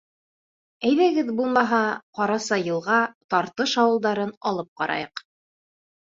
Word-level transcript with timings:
Әйҙәгеҙ, 0.91 1.29
булмаһа, 1.39 1.81
Ҡарасайылға, 2.21 2.97
Тартыш, 3.35 3.77
ауылдарын 3.85 4.35
алып 4.55 4.73
ҡарайыҡ. 4.83 5.25